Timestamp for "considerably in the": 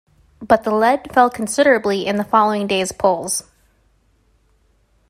1.29-2.23